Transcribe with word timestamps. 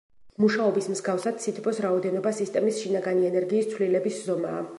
მუშაობის 0.43 0.87
მსგავსად 0.93 1.37
სითბოს 1.43 1.83
რაოდენობა 1.87 2.33
სისტემის 2.39 2.81
შინაგანი 2.87 3.29
ენერგიის 3.33 3.71
ცვლილების 3.77 4.23
ზომაა. 4.29 4.67